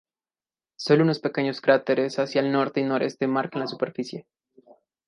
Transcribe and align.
Solo 0.77 1.03
unos 1.03 1.19
pequeños 1.19 1.61
cráteres 1.61 2.17
hacia 2.17 2.41
el 2.41 2.51
norte 2.51 2.79
y 2.79 2.85
noreste 2.85 3.27
marcan 3.27 3.59
la 3.61 3.67
superficie. 3.67 4.25